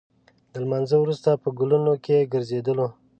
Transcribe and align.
د 0.51 0.53
لمانځه 0.63 0.95
وروسته 0.99 1.29
په 1.43 1.49
ګلونو 1.59 1.93
کې 2.03 2.29
ګرځېدلو. 2.33 2.87